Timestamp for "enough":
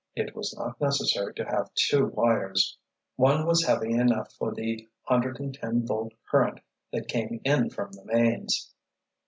3.93-4.33